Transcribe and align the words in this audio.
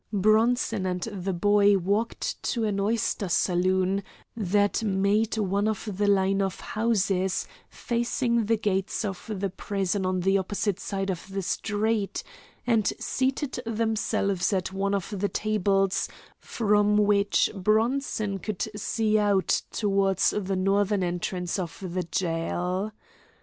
Bronson 0.11 0.87
and 0.87 1.03
the 1.03 1.31
boy 1.31 1.77
walked 1.77 2.41
to 2.41 2.63
an 2.63 2.79
oyster 2.79 3.29
saloon 3.29 4.01
that 4.35 4.81
made 4.81 5.37
one 5.37 5.67
of 5.67 5.87
the 5.95 6.07
line 6.07 6.41
of 6.41 6.59
houses 6.59 7.45
facing 7.69 8.45
the 8.47 8.57
gates 8.57 9.05
of 9.05 9.29
the 9.31 9.51
prison 9.51 10.03
on 10.03 10.21
the 10.21 10.39
opposite 10.39 10.79
side 10.79 11.11
of 11.11 11.27
the 11.31 11.43
street, 11.43 12.23
and 12.65 12.91
seated 12.97 13.59
themselves 13.67 14.51
at 14.53 14.73
one 14.73 14.95
of 14.95 15.13
the 15.19 15.29
tables 15.29 16.09
from 16.39 16.97
which 16.97 17.51
Bronson 17.53 18.39
could 18.39 18.67
see 18.75 19.19
out 19.19 19.61
towards 19.69 20.31
the 20.31 20.55
northern 20.55 21.03
entrance 21.03 21.59
of 21.59 21.77
the 21.87 22.01
jail. 22.01 22.91